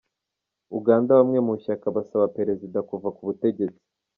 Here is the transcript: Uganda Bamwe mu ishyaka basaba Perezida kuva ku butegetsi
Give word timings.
Uganda 0.79 1.17
Bamwe 1.19 1.39
mu 1.45 1.51
ishyaka 1.59 1.87
basaba 1.95 2.31
Perezida 2.37 2.79
kuva 2.89 3.07
ku 3.15 3.21
butegetsi 3.27 3.83